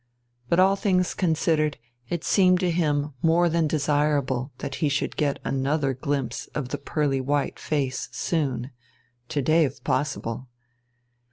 [0.49, 1.77] But all things considered,
[2.09, 6.79] it seemed to him more than desirable that he should get another glimpse of the
[6.79, 8.71] pearly white face soon,
[9.29, 10.47] to day if possible.